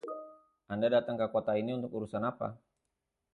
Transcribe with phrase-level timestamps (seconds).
[0.73, 2.47] Anda datang ke kota ini untuk urusan apa?